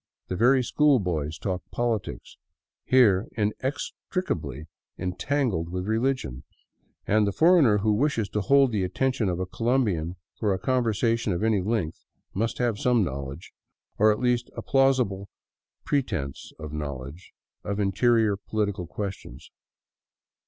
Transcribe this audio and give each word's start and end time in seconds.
The 0.29 0.35
very 0.35 0.63
schoolboys 0.63 1.37
talk 1.37 1.61
politics— 1.69 2.35
here 2.93 3.27
in 3.33 3.53
extricably 3.63 4.63
entangled 4.97 5.69
with 5.69 5.85
religion— 5.85 6.43
and 7.05 7.27
the 7.27 7.31
foreigner 7.31 7.77
who 7.77 7.91
wishes 7.93 8.27
to 8.29 8.41
hold 8.41 8.71
the 8.71 8.83
attention 8.83 9.29
of 9.29 9.39
a 9.39 9.45
Colombian 9.45 10.15
for 10.39 10.55
a 10.55 10.57
conversation 10.57 11.33
of 11.33 11.43
any 11.43 11.61
length 11.61 12.03
must 12.33 12.57
have 12.57 12.79
some 12.79 13.03
knowledge, 13.03 13.53
or 13.99 14.11
at 14.11 14.17
least 14.17 14.49
a 14.57 14.63
plausible 14.63 15.29
pretense 15.85 16.51
of 16.57 16.73
knowl 16.73 17.05
edge, 17.05 17.31
of 17.63 17.79
interior 17.79 18.35
political 18.35 18.87
questions. 18.87 19.51